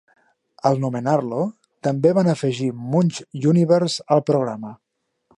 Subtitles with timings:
[0.67, 1.41] Al nomenar-lo,
[1.87, 3.19] també van afegir Munch
[3.51, 4.73] Universe al programa.